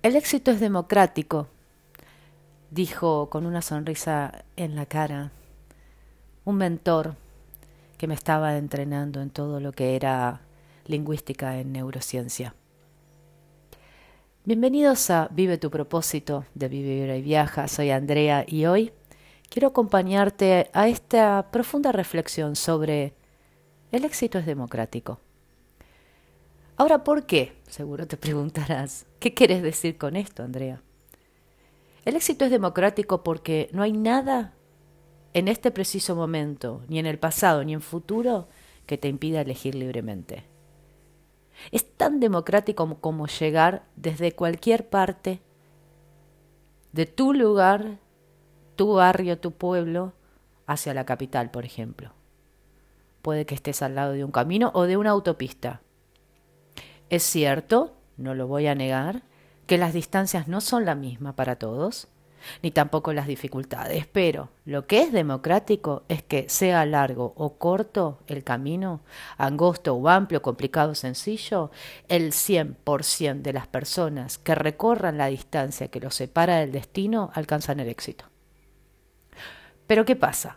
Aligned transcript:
El 0.00 0.14
éxito 0.14 0.52
es 0.52 0.60
democrático, 0.60 1.48
dijo 2.70 3.28
con 3.30 3.46
una 3.46 3.62
sonrisa 3.62 4.44
en 4.54 4.76
la 4.76 4.86
cara 4.86 5.32
un 6.44 6.54
mentor 6.54 7.16
que 7.96 8.06
me 8.06 8.14
estaba 8.14 8.56
entrenando 8.58 9.20
en 9.20 9.30
todo 9.30 9.58
lo 9.58 9.72
que 9.72 9.96
era 9.96 10.40
lingüística 10.86 11.58
en 11.58 11.72
neurociencia. 11.72 12.54
Bienvenidos 14.44 15.10
a 15.10 15.26
Vive 15.32 15.58
tu 15.58 15.68
propósito 15.68 16.44
de 16.54 16.68
Vive 16.68 17.18
y 17.18 17.22
Viaja. 17.22 17.66
Soy 17.66 17.90
Andrea 17.90 18.44
y 18.46 18.66
hoy 18.66 18.92
quiero 19.50 19.66
acompañarte 19.66 20.70
a 20.74 20.86
esta 20.86 21.50
profunda 21.50 21.90
reflexión 21.90 22.54
sobre 22.54 23.14
el 23.90 24.04
éxito 24.04 24.38
es 24.38 24.46
democrático. 24.46 25.18
Ahora, 26.78 27.02
¿por 27.02 27.26
qué? 27.26 27.60
Seguro 27.68 28.06
te 28.06 28.16
preguntarás. 28.16 29.04
¿Qué 29.18 29.34
quieres 29.34 29.64
decir 29.64 29.98
con 29.98 30.14
esto, 30.14 30.44
Andrea? 30.44 30.80
El 32.04 32.14
éxito 32.14 32.44
es 32.44 32.52
democrático 32.52 33.24
porque 33.24 33.68
no 33.72 33.82
hay 33.82 33.90
nada 33.90 34.54
en 35.34 35.48
este 35.48 35.72
preciso 35.72 36.14
momento, 36.14 36.84
ni 36.86 37.00
en 37.00 37.06
el 37.06 37.18
pasado, 37.18 37.64
ni 37.64 37.74
en 37.74 37.80
futuro, 37.80 38.48
que 38.86 38.96
te 38.96 39.08
impida 39.08 39.40
elegir 39.40 39.74
libremente. 39.74 40.44
Es 41.72 41.96
tan 41.96 42.20
democrático 42.20 43.00
como, 43.00 43.26
llegar 43.26 43.84
desde 43.96 44.30
cualquier 44.30 44.88
parte 44.88 45.40
de 46.92 47.06
tu 47.06 47.34
lugar, 47.34 47.98
tu 48.76 48.94
barrio, 48.94 49.40
tu 49.40 49.50
pueblo, 49.50 50.12
hacia 50.68 50.94
la 50.94 51.04
capital, 51.04 51.50
por 51.50 51.64
ejemplo. 51.64 52.12
Puede 53.20 53.46
que 53.46 53.56
estés 53.56 53.82
al 53.82 53.96
lado 53.96 54.12
de 54.12 54.24
un 54.24 54.30
camino 54.30 54.70
o 54.74 54.84
de 54.84 54.96
una 54.96 55.10
autopista. 55.10 55.82
Es 57.10 57.22
cierto, 57.22 57.96
no 58.16 58.34
lo 58.34 58.46
voy 58.46 58.66
a 58.66 58.74
negar, 58.74 59.22
que 59.66 59.78
las 59.78 59.92
distancias 59.92 60.48
no 60.48 60.60
son 60.60 60.84
la 60.84 60.94
misma 60.94 61.34
para 61.34 61.56
todos, 61.56 62.08
ni 62.62 62.70
tampoco 62.70 63.12
las 63.12 63.26
dificultades, 63.26 64.06
pero 64.06 64.50
lo 64.64 64.86
que 64.86 65.02
es 65.02 65.12
democrático 65.12 66.04
es 66.08 66.22
que 66.22 66.48
sea 66.48 66.84
largo 66.86 67.32
o 67.36 67.54
corto 67.58 68.20
el 68.26 68.44
camino, 68.44 69.00
angosto 69.36 69.94
o 69.94 70.08
amplio, 70.08 70.42
complicado 70.42 70.92
o 70.92 70.94
sencillo, 70.94 71.70
el 72.08 72.32
100% 72.32 73.42
de 73.42 73.52
las 73.52 73.66
personas 73.66 74.38
que 74.38 74.54
recorran 74.54 75.18
la 75.18 75.26
distancia 75.26 75.88
que 75.88 76.00
los 76.00 76.14
separa 76.14 76.56
del 76.56 76.72
destino 76.72 77.30
alcanzan 77.34 77.80
el 77.80 77.88
éxito. 77.88 78.26
Pero 79.86 80.04
¿qué 80.04 80.16
pasa? 80.16 80.56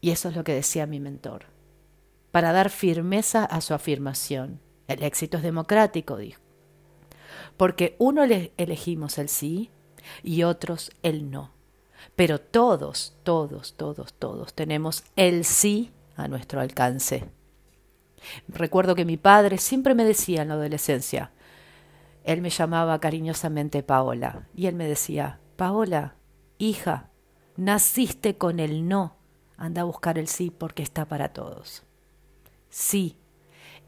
Y 0.00 0.10
eso 0.10 0.28
es 0.28 0.36
lo 0.36 0.44
que 0.44 0.54
decía 0.54 0.86
mi 0.86 1.00
mentor. 1.00 1.46
Para 2.30 2.52
dar 2.52 2.70
firmeza 2.70 3.44
a 3.44 3.60
su 3.60 3.74
afirmación, 3.74 4.60
el 4.92 5.02
éxito 5.02 5.36
es 5.36 5.42
democrático, 5.42 6.16
dijo. 6.16 6.40
Porque 7.56 7.96
uno 7.98 8.26
le 8.26 8.52
elegimos 8.56 9.18
el 9.18 9.28
sí 9.28 9.70
y 10.22 10.42
otros 10.42 10.90
el 11.02 11.30
no. 11.30 11.52
Pero 12.16 12.40
todos, 12.40 13.16
todos, 13.22 13.74
todos, 13.76 14.14
todos 14.14 14.54
tenemos 14.54 15.04
el 15.16 15.44
sí 15.44 15.92
a 16.16 16.28
nuestro 16.28 16.60
alcance. 16.60 17.28
Recuerdo 18.48 18.94
que 18.94 19.04
mi 19.04 19.16
padre 19.16 19.58
siempre 19.58 19.94
me 19.94 20.04
decía 20.04 20.42
en 20.42 20.48
la 20.48 20.54
adolescencia, 20.54 21.32
él 22.24 22.42
me 22.42 22.50
llamaba 22.50 23.00
cariñosamente 23.00 23.82
Paola, 23.82 24.46
y 24.54 24.66
él 24.66 24.74
me 24.74 24.86
decía, 24.86 25.40
Paola, 25.56 26.16
hija, 26.58 27.10
naciste 27.56 28.36
con 28.36 28.60
el 28.60 28.88
no, 28.88 29.16
anda 29.56 29.82
a 29.82 29.84
buscar 29.84 30.18
el 30.18 30.28
sí 30.28 30.50
porque 30.50 30.82
está 30.82 31.06
para 31.06 31.32
todos. 31.32 31.84
Sí, 32.68 33.16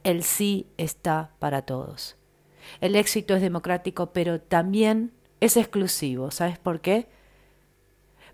el 0.05 0.23
sí 0.23 0.67
está 0.77 1.33
para 1.39 1.63
todos. 1.63 2.17
El 2.81 2.97
éxito 2.97 3.35
es 3.35 3.43
democrático, 3.43 4.13
pero 4.13 4.41
también 4.41 5.13
es 5.41 5.57
exclusivo. 5.57 6.31
¿Sabes 6.31 6.59
por 6.59 6.81
qué? 6.81 7.09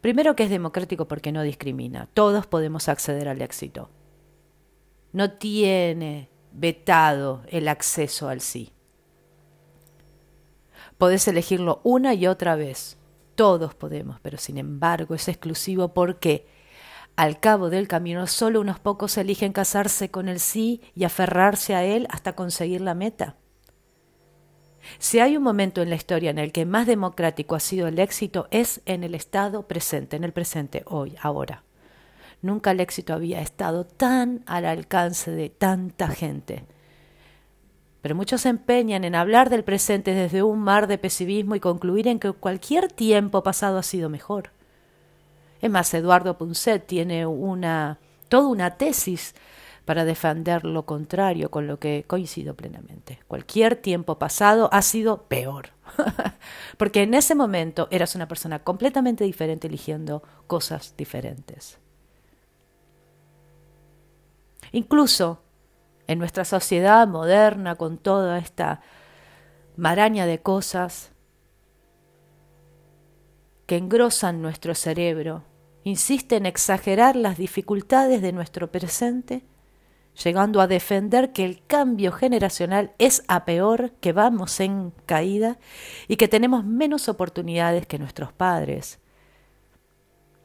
Primero 0.01 0.37
que 0.37 0.45
es 0.45 0.51
democrático 0.51 1.09
porque 1.09 1.33
no 1.33 1.43
discrimina. 1.43 2.09
Todos 2.15 2.47
podemos 2.47 2.89
acceder 2.89 3.29
al 3.29 3.43
éxito. 3.43 3.91
No 5.13 5.33
tiene 5.33 6.31
vetado 6.53 7.43
el 7.49 7.69
acceso 7.69 8.29
al 8.29 8.41
sí. 8.41 8.73
Podés 10.99 11.27
elegirlo 11.29 11.81
una 11.85 12.15
y 12.15 12.27
otra 12.27 12.57
vez. 12.57 12.99
Todos 13.35 13.75
podemos, 13.75 14.21
pero 14.21 14.37
sin 14.37 14.59
embargo 14.59 15.15
es 15.15 15.29
exclusivo 15.29 15.95
porque 15.95 16.47
al 17.19 17.41
cabo 17.41 17.69
del 17.69 17.89
camino 17.89 18.29
solo 18.29 18.61
unos 18.61 18.79
pocos 18.79 19.19
eligen 19.19 19.53
casarse 19.53 20.09
con 20.09 20.29
el 20.29 20.39
sí 20.39 20.83
y 20.95 21.03
aferrarse 21.03 21.75
a 21.75 21.83
él 21.83 22.07
hasta 22.11 22.35
conseguir 22.35 22.81
la 22.81 22.95
meta. 22.95 23.35
Si 25.01 25.19
hay 25.19 25.37
un 25.37 25.43
momento 25.43 25.83
en 25.83 25.91
la 25.91 25.97
historia 25.97 26.31
en 26.31 26.39
el 26.39 26.53
que 26.53 26.65
más 26.65 26.87
democrático 26.87 27.57
ha 27.57 27.61
sido 27.61 27.89
el 27.89 27.99
éxito 27.99 28.47
es 28.53 28.83
en 28.87 29.03
el 29.03 29.17
estado 29.17 29.67
presente, 29.67 30.15
en 30.15 30.23
el 30.23 30.33
presente, 30.33 30.85
hoy, 30.87 31.17
ahora. 31.21 31.65
Nunca 32.41 32.71
el 32.71 32.79
éxito 32.79 33.15
había 33.15 33.41
estado 33.41 33.85
tan 33.85 34.45
al 34.47 34.65
alcance 34.65 35.33
de 35.33 35.51
tanta 35.51 36.07
gente. 36.07 36.67
Pero 38.01 38.15
muchos 38.15 38.43
se 38.43 38.49
empeñan 38.49 39.03
en 39.03 39.17
hablar 39.17 39.51
del 39.51 39.65
presente 39.65 40.15
desde 40.15 40.45
un 40.45 40.61
mar 40.61 40.87
de 40.87 40.99
pesimismo 40.99 41.57
y 41.57 41.61
concluir 41.61 42.07
en 42.07 42.21
que 42.21 42.31
cualquier 42.31 42.93
tiempo 42.93 43.43
pasado 43.43 43.77
ha 43.77 43.83
sido 43.83 44.09
mejor. 44.09 44.53
Es 45.61 45.71
más, 45.71 45.93
Eduardo 45.95 46.39
Punset 46.39 46.87
tiene 46.87 47.27
una, 47.27 47.99
toda 48.29 48.49
una 48.49 48.77
tesis 48.77 49.35
para 49.85 50.05
defender 50.05 50.65
lo 50.65 50.85
contrario, 50.85 51.51
con 51.51 51.67
lo 51.67 51.79
que 51.79 52.05
coincido 52.07 52.55
plenamente. 52.55 53.21
Cualquier 53.27 53.75
tiempo 53.75 54.19
pasado 54.19 54.69
ha 54.71 54.83
sido 54.83 55.23
peor, 55.29 55.71
porque 56.77 57.03
en 57.03 57.15
ese 57.15 57.35
momento 57.35 57.89
eras 57.91 58.15
una 58.15 58.29
persona 58.29 58.59
completamente 58.59 59.25
diferente 59.25 59.67
eligiendo 59.67 60.23
cosas 60.47 60.95
diferentes. 60.97 61.79
Incluso 64.73 65.41
en 66.07 66.19
nuestra 66.19 66.45
sociedad 66.45 67.09
moderna, 67.09 67.77
con 67.77 67.97
toda 67.97 68.39
esta 68.39 68.83
maraña 69.77 70.27
de 70.27 70.41
cosas 70.41 71.13
que 73.69 73.77
engrosan 73.77 74.41
nuestro 74.41 74.75
cerebro, 74.75 75.45
insiste 75.85 76.37
en 76.37 76.47
exagerar 76.47 77.17
las 77.17 77.37
dificultades 77.37 78.23
de 78.23 78.33
nuestro 78.33 78.73
presente, 78.73 79.45
llegando 80.25 80.63
a 80.63 80.67
defender 80.67 81.35
que 81.35 81.45
el 81.45 81.63
cambio 81.67 82.11
generacional 82.13 82.95
es 82.97 83.25
a 83.29 83.45
peor, 83.45 83.93
que 84.01 84.15
vamos 84.15 84.59
en 84.61 84.95
caída 85.05 85.59
y 86.09 86.17
que 86.17 86.29
tenemos 86.29 86.65
menos 86.65 87.11
oportunidades 87.11 87.87
que 87.87 87.99
nuestros 87.99 88.33
padres. 88.33 89.01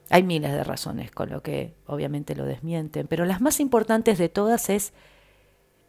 Hay 0.10 0.24
miles 0.24 0.52
de 0.52 0.66
razones 0.66 1.10
con 1.10 1.30
lo 1.30 1.42
que 1.42 1.76
obviamente 1.86 2.36
lo 2.36 2.44
desmienten, 2.44 3.08
pero 3.08 3.24
las 3.24 3.40
más 3.40 3.62
importantes 3.62 4.18
de 4.18 4.28
todas 4.28 4.70
es 4.70 4.92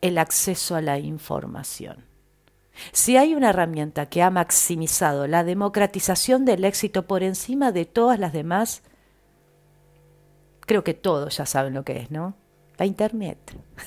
el 0.02 0.18
acceso 0.18 0.76
a 0.76 0.80
la 0.80 1.00
información. 1.00 2.13
Si 2.92 3.16
hay 3.16 3.34
una 3.34 3.50
herramienta 3.50 4.06
que 4.06 4.22
ha 4.22 4.30
maximizado 4.30 5.26
la 5.26 5.44
democratización 5.44 6.44
del 6.44 6.64
éxito 6.64 7.06
por 7.06 7.22
encima 7.22 7.72
de 7.72 7.84
todas 7.84 8.18
las 8.18 8.32
demás, 8.32 8.82
creo 10.60 10.84
que 10.84 10.94
todos 10.94 11.36
ya 11.36 11.46
saben 11.46 11.74
lo 11.74 11.84
que 11.84 11.98
es, 11.98 12.10
¿no? 12.10 12.34
La 12.76 12.86
Internet. 12.86 13.38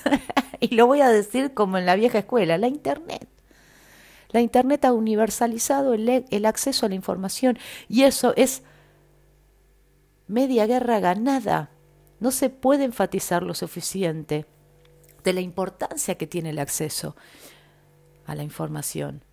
y 0.59 0.75
lo 0.75 0.87
voy 0.87 1.01
a 1.01 1.09
decir 1.09 1.53
como 1.53 1.77
en 1.77 1.85
la 1.85 1.95
vieja 1.95 2.19
escuela, 2.19 2.57
la 2.57 2.67
Internet. 2.67 3.27
La 4.29 4.41
Internet 4.41 4.85
ha 4.85 4.93
universalizado 4.93 5.93
el, 5.93 6.25
el 6.29 6.45
acceso 6.45 6.85
a 6.85 6.89
la 6.89 6.95
información 6.95 7.57
y 7.87 8.03
eso 8.03 8.33
es 8.35 8.63
media 10.27 10.65
guerra 10.65 10.99
ganada. 10.99 11.71
No 12.19 12.31
se 12.31 12.49
puede 12.49 12.83
enfatizar 12.83 13.43
lo 13.43 13.53
suficiente 13.53 14.45
de 15.23 15.33
la 15.33 15.41
importancia 15.41 16.15
que 16.15 16.27
tiene 16.27 16.49
el 16.51 16.59
acceso 16.59 17.15
a 18.27 18.35
la 18.35 18.43
información 18.43 19.23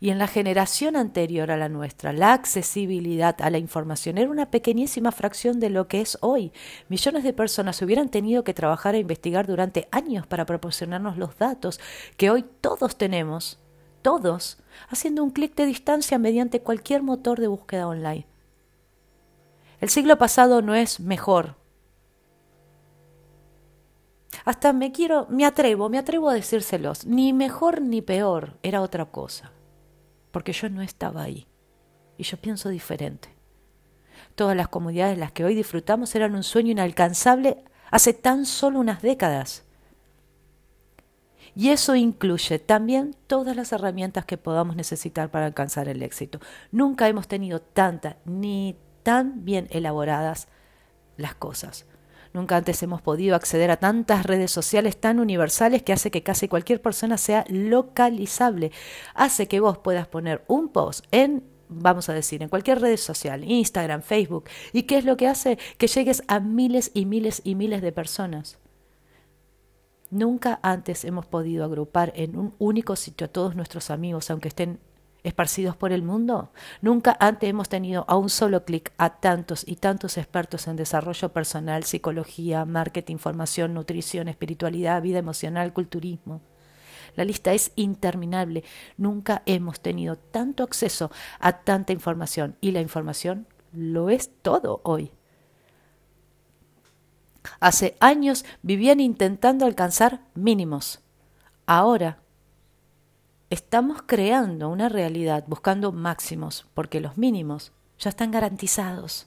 y 0.00 0.10
en 0.10 0.18
la 0.18 0.26
generación 0.26 0.96
anterior 0.96 1.50
a 1.50 1.56
la 1.56 1.68
nuestra, 1.68 2.12
la 2.12 2.32
accesibilidad 2.32 3.36
a 3.40 3.50
la 3.50 3.58
información 3.58 4.18
era 4.18 4.30
una 4.30 4.50
pequeñísima 4.50 5.12
fracción 5.12 5.60
de 5.60 5.70
lo 5.70 5.88
que 5.88 6.00
es 6.00 6.18
hoy. 6.20 6.52
Millones 6.88 7.24
de 7.24 7.32
personas 7.32 7.80
hubieran 7.82 8.08
tenido 8.08 8.44
que 8.44 8.54
trabajar 8.54 8.94
e 8.94 9.00
investigar 9.00 9.46
durante 9.46 9.88
años 9.90 10.26
para 10.26 10.46
proporcionarnos 10.46 11.16
los 11.16 11.36
datos 11.36 11.80
que 12.16 12.30
hoy 12.30 12.44
todos 12.60 12.96
tenemos, 12.96 13.58
todos, 14.02 14.58
haciendo 14.88 15.22
un 15.22 15.30
clic 15.30 15.54
de 15.54 15.66
distancia 15.66 16.18
mediante 16.18 16.60
cualquier 16.60 17.02
motor 17.02 17.38
de 17.40 17.48
búsqueda 17.48 17.86
online. 17.86 18.26
El 19.80 19.88
siglo 19.88 20.16
pasado 20.16 20.62
no 20.62 20.74
es 20.74 21.00
mejor. 21.00 21.56
Hasta 24.44 24.72
me 24.72 24.92
quiero, 24.92 25.26
me 25.30 25.44
atrevo, 25.44 25.88
me 25.88 25.98
atrevo 25.98 26.28
a 26.28 26.34
decírselos, 26.34 27.06
ni 27.06 27.32
mejor 27.32 27.80
ni 27.80 28.02
peor, 28.02 28.58
era 28.62 28.80
otra 28.82 29.06
cosa 29.06 29.52
porque 30.32 30.52
yo 30.52 30.68
no 30.68 30.82
estaba 30.82 31.22
ahí. 31.22 31.46
Y 32.18 32.24
yo 32.24 32.36
pienso 32.38 32.68
diferente. 32.70 33.28
Todas 34.34 34.56
las 34.56 34.68
comodidades 34.68 35.18
las 35.18 35.30
que 35.30 35.44
hoy 35.44 35.54
disfrutamos 35.54 36.14
eran 36.14 36.34
un 36.34 36.42
sueño 36.42 36.72
inalcanzable 36.72 37.62
hace 37.90 38.14
tan 38.14 38.46
solo 38.46 38.80
unas 38.80 39.02
décadas. 39.02 39.64
Y 41.54 41.68
eso 41.68 41.94
incluye 41.94 42.58
también 42.58 43.14
todas 43.26 43.54
las 43.54 43.72
herramientas 43.72 44.24
que 44.24 44.38
podamos 44.38 44.74
necesitar 44.74 45.30
para 45.30 45.46
alcanzar 45.46 45.88
el 45.88 46.02
éxito. 46.02 46.40
Nunca 46.70 47.08
hemos 47.08 47.28
tenido 47.28 47.60
tantas 47.60 48.16
ni 48.24 48.76
tan 49.02 49.44
bien 49.44 49.68
elaboradas 49.70 50.48
las 51.18 51.34
cosas. 51.34 51.84
Nunca 52.32 52.56
antes 52.56 52.82
hemos 52.82 53.02
podido 53.02 53.36
acceder 53.36 53.70
a 53.70 53.76
tantas 53.76 54.24
redes 54.24 54.50
sociales 54.50 54.98
tan 54.98 55.20
universales 55.20 55.82
que 55.82 55.92
hace 55.92 56.10
que 56.10 56.22
casi 56.22 56.48
cualquier 56.48 56.80
persona 56.80 57.18
sea 57.18 57.44
localizable. 57.48 58.72
Hace 59.14 59.48
que 59.48 59.60
vos 59.60 59.78
puedas 59.78 60.08
poner 60.08 60.42
un 60.48 60.68
post 60.68 61.04
en 61.10 61.44
vamos 61.74 62.08
a 62.08 62.12
decir, 62.12 62.42
en 62.42 62.50
cualquier 62.50 62.80
red 62.80 62.96
social, 62.96 63.44
Instagram, 63.44 64.02
Facebook. 64.02 64.44
¿Y 64.72 64.82
qué 64.82 64.98
es 64.98 65.04
lo 65.04 65.16
que 65.16 65.26
hace? 65.26 65.58
Que 65.78 65.86
llegues 65.86 66.22
a 66.28 66.40
miles 66.40 66.90
y 66.94 67.06
miles 67.06 67.40
y 67.44 67.54
miles 67.54 67.80
de 67.82 67.92
personas. 67.92 68.58
Nunca 70.10 70.60
antes 70.62 71.06
hemos 71.06 71.24
podido 71.26 71.64
agrupar 71.64 72.12
en 72.14 72.36
un 72.36 72.54
único 72.58 72.96
sitio 72.96 73.24
a 73.24 73.30
todos 73.30 73.56
nuestros 73.56 73.90
amigos, 73.90 74.30
aunque 74.30 74.48
estén 74.48 74.78
esparcidos 75.24 75.76
por 75.76 75.92
el 75.92 76.02
mundo. 76.02 76.52
Nunca 76.80 77.16
antes 77.20 77.48
hemos 77.48 77.68
tenido 77.68 78.04
a 78.08 78.16
un 78.16 78.28
solo 78.28 78.64
clic 78.64 78.92
a 78.98 79.20
tantos 79.20 79.64
y 79.66 79.76
tantos 79.76 80.18
expertos 80.18 80.66
en 80.66 80.76
desarrollo 80.76 81.32
personal, 81.32 81.84
psicología, 81.84 82.64
marketing, 82.64 83.16
formación, 83.16 83.74
nutrición, 83.74 84.28
espiritualidad, 84.28 85.02
vida 85.02 85.18
emocional, 85.18 85.72
culturismo. 85.72 86.40
La 87.14 87.24
lista 87.24 87.52
es 87.52 87.72
interminable. 87.76 88.64
Nunca 88.96 89.42
hemos 89.46 89.80
tenido 89.80 90.16
tanto 90.16 90.62
acceso 90.62 91.10
a 91.40 91.60
tanta 91.60 91.92
información 91.92 92.56
y 92.60 92.72
la 92.72 92.80
información 92.80 93.46
lo 93.72 94.10
es 94.10 94.30
todo 94.42 94.80
hoy. 94.84 95.12
Hace 97.60 97.96
años 98.00 98.44
vivían 98.62 99.00
intentando 99.00 99.66
alcanzar 99.66 100.20
mínimos. 100.34 101.00
Ahora 101.66 102.21
estamos 103.52 104.00
creando 104.06 104.70
una 104.70 104.88
realidad 104.88 105.44
buscando 105.46 105.92
máximos, 105.92 106.66
porque 106.72 107.00
los 107.00 107.18
mínimos 107.18 107.72
ya 107.98 108.08
están 108.08 108.30
garantizados. 108.30 109.26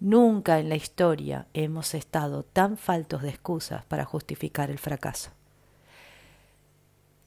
Nunca 0.00 0.58
en 0.58 0.68
la 0.68 0.74
historia 0.74 1.46
hemos 1.54 1.94
estado 1.94 2.42
tan 2.42 2.76
faltos 2.76 3.22
de 3.22 3.28
excusas 3.28 3.84
para 3.84 4.04
justificar 4.04 4.68
el 4.68 4.80
fracaso. 4.80 5.30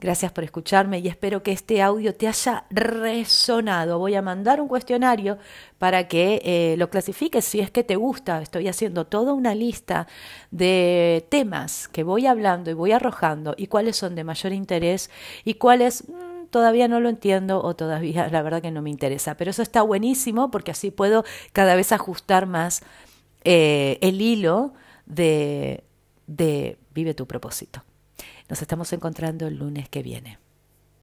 Gracias 0.03 0.33
por 0.33 0.43
escucharme 0.43 0.99
y 0.99 1.07
espero 1.07 1.43
que 1.43 1.53
este 1.53 1.81
audio 1.81 2.13
te 2.13 2.27
haya 2.27 2.65
resonado. 2.69 3.99
Voy 3.99 4.15
a 4.15 4.21
mandar 4.21 4.59
un 4.59 4.67
cuestionario 4.67 5.37
para 5.79 6.09
que 6.09 6.41
eh, 6.43 6.75
lo 6.77 6.89
clasifiques 6.89 7.45
si 7.45 7.61
es 7.61 7.71
que 7.71 7.85
te 7.85 7.95
gusta. 7.95 8.41
Estoy 8.41 8.67
haciendo 8.67 9.07
toda 9.07 9.31
una 9.31 9.55
lista 9.55 10.07
de 10.51 11.25
temas 11.29 11.87
que 11.87 12.03
voy 12.03 12.27
hablando 12.27 12.69
y 12.69 12.73
voy 12.73 12.91
arrojando 12.91 13.55
y 13.55 13.67
cuáles 13.67 13.95
son 13.95 14.13
de 14.13 14.25
mayor 14.25 14.51
interés 14.51 15.09
y 15.45 15.53
cuáles 15.53 16.09
mm, 16.09 16.47
todavía 16.49 16.89
no 16.89 16.99
lo 16.99 17.07
entiendo 17.07 17.63
o 17.63 17.73
todavía 17.73 18.27
la 18.31 18.41
verdad 18.41 18.61
que 18.61 18.71
no 18.71 18.81
me 18.81 18.89
interesa. 18.89 19.37
Pero 19.37 19.51
eso 19.51 19.61
está 19.61 19.83
buenísimo 19.83 20.51
porque 20.51 20.71
así 20.71 20.91
puedo 20.91 21.23
cada 21.53 21.75
vez 21.75 21.93
ajustar 21.93 22.45
más 22.45 22.83
eh, 23.45 23.99
el 24.01 24.19
hilo 24.19 24.73
de, 25.05 25.85
de 26.27 26.77
Vive 26.93 27.13
tu 27.13 27.25
propósito. 27.25 27.83
Nos 28.53 28.61
estamos 28.61 28.93
encontrando 28.93 29.47
el 29.47 29.57
lunes 29.57 29.89
que 29.89 30.03
viene. 30.03 30.37